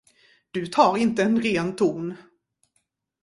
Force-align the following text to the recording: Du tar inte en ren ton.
Du 0.51 0.67
tar 0.67 0.97
inte 0.97 1.23
en 1.23 1.41
ren 1.41 1.75
ton. 1.75 2.13